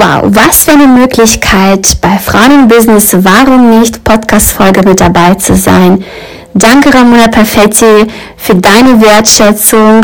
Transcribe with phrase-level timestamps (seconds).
[0.00, 5.56] Wow, was für eine Möglichkeit bei Frauen im Business, warum nicht Podcast-Folge mit dabei zu
[5.56, 6.04] sein.
[6.54, 8.06] Danke Ramona Perfetti
[8.36, 10.02] für deine Wertschätzung.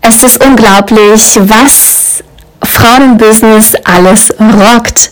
[0.00, 2.24] Es ist unglaublich, was
[2.64, 5.10] Frauen im Business alles rockt.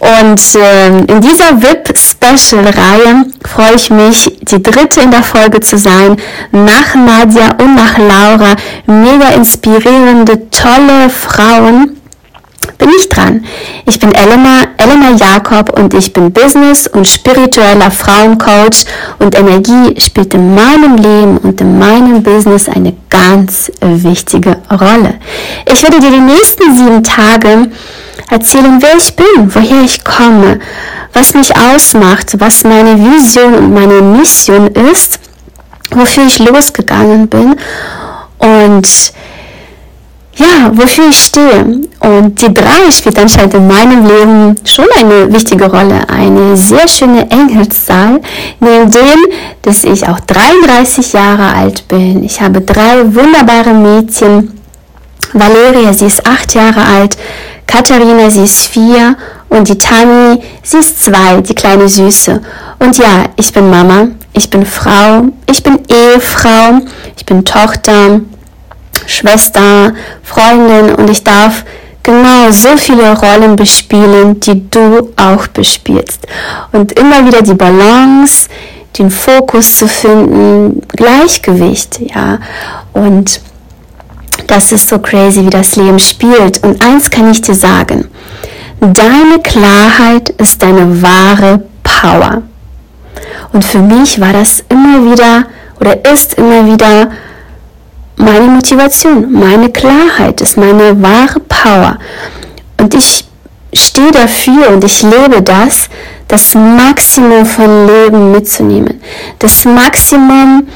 [0.00, 6.18] Und äh, in dieser VIP-Special-Reihe freue ich mich, die dritte in der Folge zu sein,
[6.52, 8.54] nach Nadja und nach Laura.
[8.86, 12.02] Mega inspirierende, tolle Frauen
[12.78, 13.44] bin ich dran.
[13.86, 18.84] Ich bin Elena, Elena Jakob und ich bin Business- und spiritueller Frauencoach
[19.18, 25.14] und Energie spielt in meinem Leben und in meinem Business eine ganz wichtige Rolle.
[25.70, 27.70] Ich werde dir die nächsten sieben Tage
[28.30, 30.60] erzählen, wer ich bin, woher ich komme,
[31.12, 35.20] was mich ausmacht, was meine Vision und meine Mission ist,
[35.90, 37.56] wofür ich losgegangen bin
[38.38, 39.12] und
[40.36, 41.64] ja, wofür ich stehe.
[42.04, 46.06] Und die drei spielt anscheinend in meinem Leben schon eine wichtige Rolle.
[46.06, 48.20] Eine sehr schöne Engelszahl,
[48.60, 49.26] neben dem,
[49.62, 52.22] dass ich auch 33 Jahre alt bin.
[52.22, 54.60] Ich habe drei wunderbare Mädchen.
[55.32, 57.16] Valeria, sie ist acht Jahre alt.
[57.66, 59.16] Katharina, sie ist vier.
[59.48, 62.42] Und die Tami, sie ist zwei, die kleine Süße.
[62.80, 66.80] Und ja, ich bin Mama, ich bin Frau, ich bin Ehefrau,
[67.16, 68.20] ich bin Tochter,
[69.06, 71.64] Schwester, Freundin und ich darf
[72.04, 76.26] genau so viele Rollen bespielen, die du auch bespielst.
[76.70, 78.48] Und immer wieder die Balance,
[78.96, 82.38] den Fokus zu finden, Gleichgewicht, ja.
[82.92, 83.40] Und
[84.46, 86.62] das ist so crazy, wie das Leben spielt.
[86.62, 88.08] Und eins kann ich dir sagen,
[88.80, 92.42] deine Klarheit ist deine wahre Power.
[93.52, 95.46] Und für mich war das immer wieder
[95.80, 97.10] oder ist immer wieder
[98.16, 101.98] meine Motivation, meine Klarheit ist meine wahre Power.
[102.78, 103.24] Und ich
[103.72, 105.88] stehe dafür und ich lebe das,
[106.28, 109.00] das Maximum von Leben mitzunehmen.
[109.38, 110.66] Das Maximum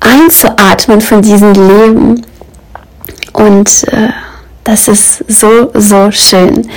[0.00, 2.26] einzuatmen von diesem Leben.
[3.32, 4.08] Und äh,
[4.64, 6.68] das ist so, so schön.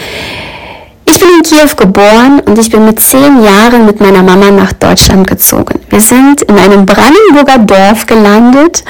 [1.15, 4.73] Ich bin in Kiew geboren und ich bin mit zehn Jahren mit meiner Mama nach
[4.73, 5.79] Deutschland gezogen.
[5.87, 8.83] Wir sind in einem Brandenburger Dorf gelandet,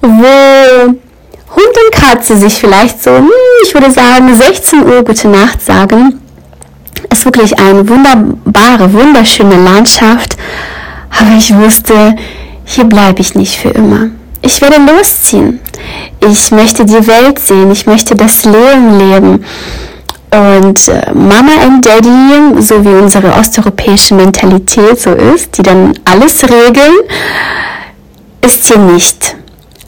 [0.00, 3.28] wo Hund und Katze sich vielleicht so, hm,
[3.62, 6.18] ich würde sagen, 16 Uhr gute Nacht sagen.
[7.10, 10.38] Es ist wirklich eine wunderbare, wunderschöne Landschaft,
[11.20, 12.16] aber ich wusste,
[12.64, 14.08] hier bleibe ich nicht für immer.
[14.40, 15.60] Ich werde losziehen.
[16.20, 17.70] Ich möchte die Welt sehen.
[17.70, 19.44] Ich möchte das Leben leben.
[20.30, 26.42] Und äh, Mama and Daddy, so wie unsere osteuropäische Mentalität so ist, die dann alles
[26.44, 26.94] regeln,
[28.42, 29.36] ist hier nicht.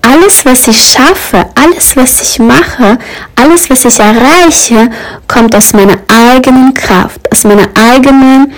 [0.02, 2.98] Alles, was ich schaffe, alles, was ich mache,
[3.36, 4.90] alles, was ich erreiche,
[5.28, 8.52] kommt aus meiner eigenen Kraft, aus meiner eigenen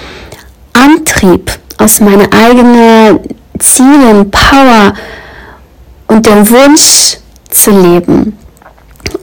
[0.72, 3.19] Antrieb, aus meiner eigenen
[3.59, 4.94] Zielen, Power
[6.06, 7.19] und dem Wunsch
[7.50, 8.38] zu leben.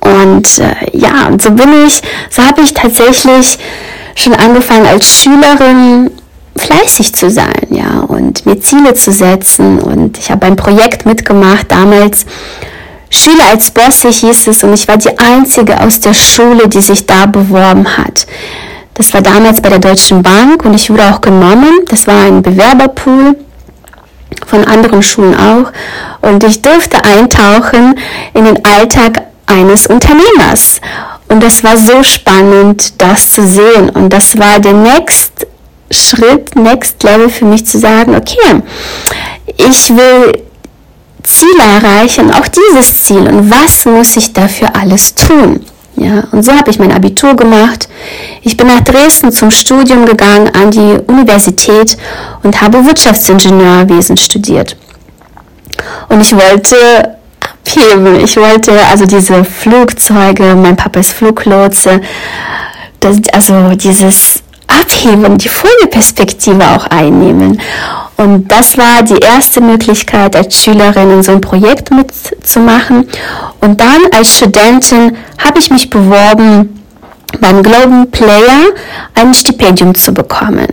[0.10, 3.58] Und äh, ja, und so bin ich, so habe ich tatsächlich
[4.16, 6.12] schon angefangen als Schülerin
[6.56, 9.80] fleißig zu sein, ja, und mir Ziele zu setzen.
[9.80, 12.26] Und ich habe ein Projekt mitgemacht, damals
[13.10, 17.06] Schüler als Bosse hieß es, und ich war die einzige aus der Schule, die sich
[17.06, 18.28] da beworben hat.
[18.94, 21.86] Das war damals bei der Deutschen Bank und ich wurde auch genommen.
[21.88, 23.38] Das war ein Bewerberpool
[24.46, 25.72] von anderen Schulen auch.
[26.22, 27.98] Und ich durfte eintauchen
[28.34, 30.80] in den Alltag eines Unternehmers.
[31.28, 33.90] Und das war so spannend, das zu sehen.
[33.90, 35.48] Und das war der Next
[35.92, 38.62] Schritt, Next Level für mich zu sagen, okay,
[39.58, 40.44] ich will
[41.24, 43.28] Ziele erreichen, auch dieses Ziel.
[43.28, 45.66] Und was muss ich dafür alles tun?
[45.96, 47.90] Ja, und so habe ich mein Abitur gemacht.
[48.42, 51.98] Ich bin nach Dresden zum Studium gegangen an die Universität
[52.42, 54.78] und habe Wirtschaftsingenieurwesen studiert.
[56.08, 57.19] Und ich wollte
[57.70, 58.24] abheben.
[58.24, 62.02] Ich wollte also diese Flugzeuge, mein Papa ist Fluglotse,
[63.00, 67.60] das, also dieses Abheben, die Vogelperspektive auch einnehmen.
[68.18, 73.08] Und das war die erste Möglichkeit, als Schülerin in so ein Projekt mitzumachen.
[73.62, 76.84] Und dann als Studentin habe ich mich beworben
[77.40, 78.74] beim Global Player
[79.16, 80.68] ein Stipendium zu bekommen.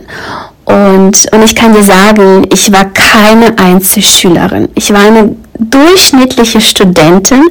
[0.65, 4.67] Und, und ich kann dir sagen, ich war keine Einzelschülerin.
[4.75, 7.43] Ich war eine durchschnittliche Studentin,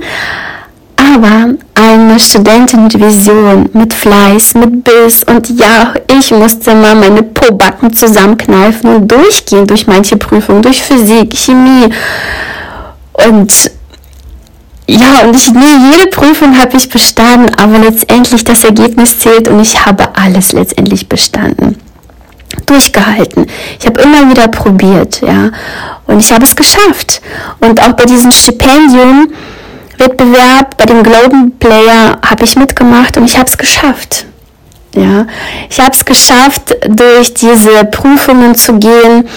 [0.97, 5.25] aber eine Studentin mit Vision, mit Fleiß, mit Biss.
[5.25, 11.37] Und ja, ich musste mal meine Pobacken zusammenkneifen und durchgehen durch manche Prüfungen, durch Physik,
[11.37, 11.89] Chemie.
[13.13, 13.53] Und
[14.89, 19.61] ja, und ich, nee, jede Prüfung habe ich bestanden, aber letztendlich das Ergebnis zählt und
[19.61, 21.77] ich habe alles letztendlich bestanden.
[22.65, 23.47] Durchgehalten.
[23.79, 25.51] Ich habe immer wieder probiert, ja.
[26.07, 27.21] Und ich habe es geschafft.
[27.61, 29.33] Und auch bei diesem Stipendium,
[29.99, 34.27] Wettbewerb, bei dem Global Player habe ich mitgemacht und ich habe es geschafft.
[34.95, 35.27] Ja,
[35.69, 39.29] ich habe es geschafft, durch diese Prüfungen zu gehen.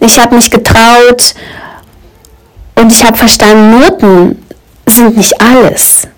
[0.00, 1.34] Ich habe mich getraut
[2.74, 4.44] und ich habe verstanden, Noten
[4.86, 6.08] sind nicht alles.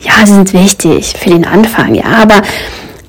[0.00, 2.42] Ja, sind wichtig für den Anfang, ja, aber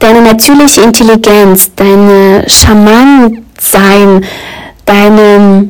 [0.02, 4.26] deine natürliche Intelligenz, deine Schamantsein,
[4.86, 5.70] deine,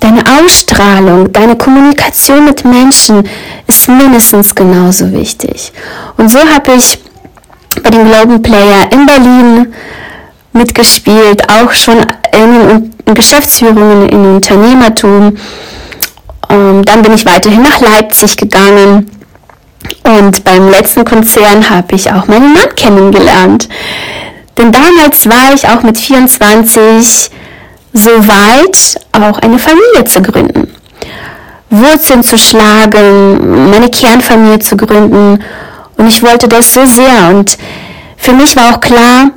[0.00, 3.28] deine Ausstrahlung, deine Kommunikation mit Menschen
[3.66, 5.72] ist mindestens genauso wichtig.
[6.16, 6.98] Und so habe ich
[7.82, 9.74] bei dem Global Player in Berlin
[10.52, 11.98] mitgespielt, auch schon
[12.34, 15.36] in, in Geschäftsführungen, in Unternehmertum
[16.52, 19.10] ähm, dann bin ich weiterhin nach Leipzig gegangen.
[20.04, 23.68] Und beim letzten Konzern habe ich auch meinen Mann kennengelernt.
[24.58, 27.30] Denn damals war ich auch mit 24
[27.94, 30.72] so weit, auch eine Familie zu gründen.
[31.70, 35.42] Wurzeln zu schlagen, meine Kernfamilie zu gründen.
[35.96, 37.28] Und ich wollte das so sehr.
[37.30, 37.56] Und
[38.16, 39.30] für mich war auch klar,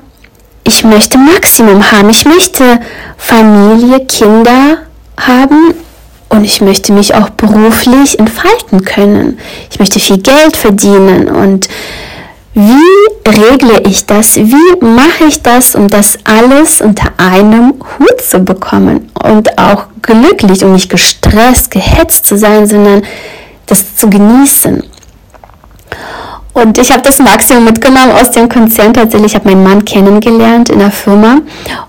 [0.63, 2.09] ich möchte Maximum haben.
[2.09, 2.79] Ich möchte
[3.17, 4.79] Familie, Kinder
[5.17, 5.75] haben
[6.35, 9.39] und ich möchte mich auch beruflich entfalten können.
[9.71, 11.29] Ich möchte viel Geld verdienen.
[11.29, 11.67] Und
[12.53, 14.35] wie regle ich das?
[14.35, 19.11] Wie mache ich das, um das alles unter einem Hut zu bekommen?
[19.21, 23.03] Und auch glücklich und nicht gestresst, gehetzt zu sein, sondern
[23.65, 24.83] das zu genießen.
[26.55, 28.93] Und ich habe das Maximum mitgenommen aus dem Konzern.
[28.93, 31.39] Tatsächlich Ich habe meinen Mann kennengelernt in der Firma.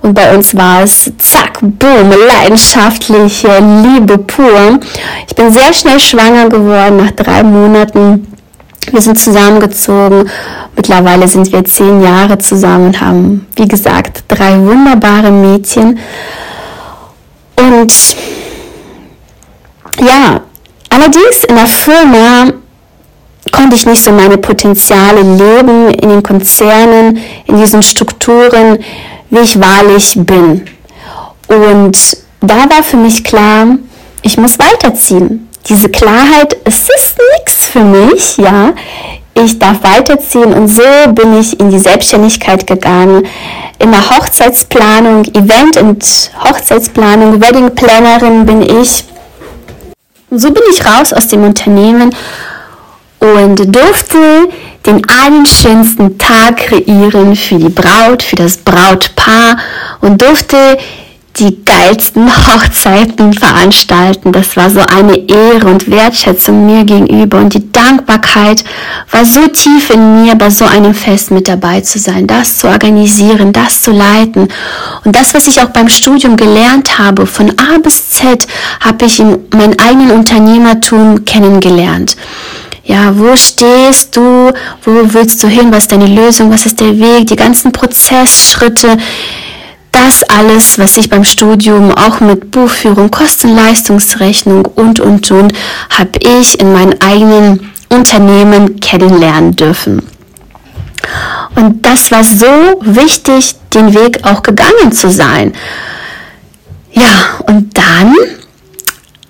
[0.02, 4.80] Und bei uns war es zack, boom, leidenschaftliche Liebe pur.
[5.28, 8.26] Ich bin sehr schnell schwanger geworden nach drei Monaten.
[8.90, 10.28] Wir sind zusammengezogen.
[10.74, 15.96] Mittlerweile sind wir zehn Jahre zusammen und haben, wie gesagt, drei wunderbare Mädchen.
[17.54, 17.92] Und
[20.00, 20.40] ja,
[20.90, 22.52] allerdings in der Firma
[23.76, 28.78] ich nicht so meine Potenziale leben in den Konzernen, in diesen Strukturen,
[29.30, 30.64] wie ich wahrlich bin.
[31.48, 31.96] Und
[32.40, 33.76] da war für mich klar,
[34.22, 35.48] ich muss weiterziehen.
[35.68, 38.72] Diese Klarheit, es ist nichts für mich, ja.
[39.34, 43.26] Ich darf weiterziehen und so bin ich in die Selbstständigkeit gegangen.
[43.78, 49.04] In der Hochzeitsplanung, Event- und Hochzeitsplanung, Wedding Plannerin bin ich.
[50.30, 52.14] Und so bin ich raus aus dem Unternehmen
[53.20, 54.48] und durfte
[54.84, 59.58] den allerschönsten Tag kreieren für die Braut, für das Brautpaar
[60.00, 60.78] und durfte
[61.38, 64.32] die geilsten Hochzeiten veranstalten.
[64.32, 68.64] Das war so eine Ehre und Wertschätzung mir gegenüber und die Dankbarkeit
[69.10, 72.68] war so tief in mir, bei so einem Fest mit dabei zu sein, das zu
[72.68, 74.48] organisieren, das zu leiten.
[75.04, 78.46] Und das, was ich auch beim Studium gelernt habe, von A bis Z,
[78.80, 82.16] habe ich in meinem eigenen Unternehmertum kennengelernt.
[82.86, 84.52] Ja, wo stehst du?
[84.84, 85.72] Wo willst du hin?
[85.72, 86.52] Was ist deine Lösung?
[86.52, 87.26] Was ist der Weg?
[87.26, 88.96] Die ganzen Prozessschritte.
[89.90, 95.52] Das alles, was ich beim Studium auch mit Buchführung, Kosten-Leistungsrechnung und, und, und,
[95.90, 100.02] habe ich in meinem eigenen Unternehmen kennenlernen dürfen.
[101.56, 102.46] Und das war so
[102.82, 105.54] wichtig, den Weg auch gegangen zu sein.
[106.92, 108.14] Ja, und dann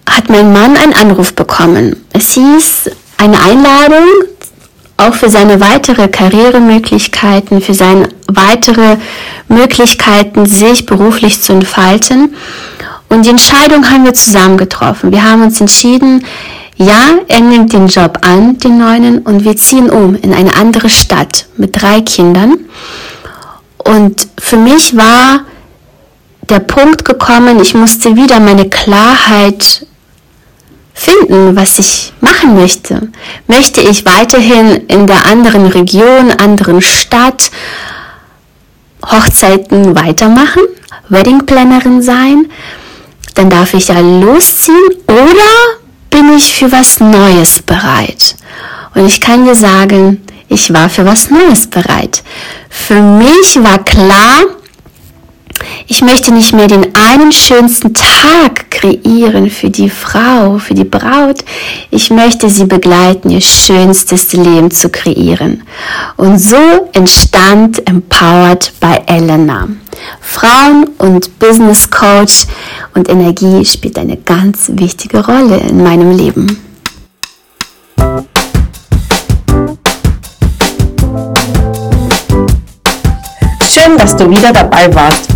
[0.09, 2.05] hat mein Mann einen Anruf bekommen.
[2.13, 4.05] Es hieß, eine Einladung
[4.99, 8.97] auch für seine weitere Karrieremöglichkeiten, für seine weitere
[9.49, 12.35] Möglichkeiten, sich beruflich zu entfalten.
[13.09, 15.13] Und die Entscheidung haben wir zusammen getroffen.
[15.13, 16.25] Wir haben uns entschieden,
[16.77, 20.89] ja, er nimmt den Job an, den neuen, und wir ziehen um in eine andere
[20.89, 22.59] Stadt mit drei Kindern.
[23.79, 25.45] Und für mich war
[26.49, 29.87] der Punkt gekommen, ich musste wieder meine Klarheit
[30.97, 33.09] finden, was ich machen möchte.
[33.47, 37.51] Möchte ich weiterhin in der anderen Region, anderen Stadt
[39.05, 40.63] Hochzeiten weitermachen,
[41.11, 42.47] Weddingplannerin sein?
[43.35, 48.35] Dann darf ich ja losziehen oder bin ich für was Neues bereit?
[48.95, 52.23] Und ich kann dir sagen, ich war für was Neues bereit.
[52.71, 54.45] Für mich war klar,
[55.89, 61.45] ich möchte nicht mehr den einen schönsten Tag kreieren für die Frau, für die Braut.
[61.91, 65.63] Ich möchte sie begleiten, ihr schönstes Leben zu kreieren.
[66.17, 66.57] Und so
[66.93, 69.69] entstand Empowered bei Elena.
[70.21, 72.47] Frauen- und Business Coach
[72.95, 76.63] und Energie spielt eine ganz wichtige Rolle in meinem Leben.
[83.73, 85.36] Schön, dass du wieder dabei warst